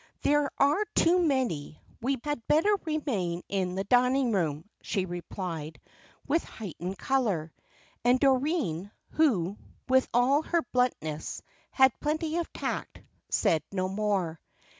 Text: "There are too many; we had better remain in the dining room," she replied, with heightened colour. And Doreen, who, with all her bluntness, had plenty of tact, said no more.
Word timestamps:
"There 0.23 0.49
are 0.57 0.83
too 0.95 1.19
many; 1.19 1.79
we 2.01 2.17
had 2.23 2.41
better 2.47 2.73
remain 2.85 3.43
in 3.47 3.75
the 3.75 3.83
dining 3.83 4.31
room," 4.31 4.65
she 4.81 5.05
replied, 5.05 5.79
with 6.27 6.43
heightened 6.43 6.97
colour. 6.97 7.53
And 8.03 8.19
Doreen, 8.19 8.89
who, 9.11 9.57
with 9.87 10.07
all 10.11 10.41
her 10.41 10.63
bluntness, 10.73 11.43
had 11.69 11.93
plenty 11.99 12.37
of 12.37 12.51
tact, 12.51 12.99
said 13.29 13.61
no 13.71 13.87
more. 13.87 14.39